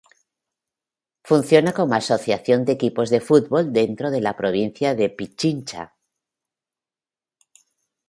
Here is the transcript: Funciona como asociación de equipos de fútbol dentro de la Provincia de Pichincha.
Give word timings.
Funciona 1.29 1.71
como 1.77 1.93
asociación 2.01 2.59
de 2.65 2.71
equipos 2.77 3.07
de 3.13 3.19
fútbol 3.27 3.63
dentro 3.79 4.07
de 4.13 4.21
la 4.25 4.33
Provincia 4.41 4.89
de 4.99 5.07
Pichincha. 5.17 5.83